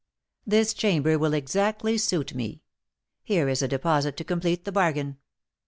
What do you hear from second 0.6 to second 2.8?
"This chamber will exactly suit me.